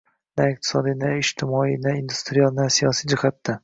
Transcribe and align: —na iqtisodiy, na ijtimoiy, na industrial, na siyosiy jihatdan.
—na 0.39 0.47
iqtisodiy, 0.53 0.95
na 1.03 1.11
ijtimoiy, 1.19 1.77
na 1.87 1.95
industrial, 2.01 2.55
na 2.61 2.71
siyosiy 2.81 3.13
jihatdan. 3.17 3.59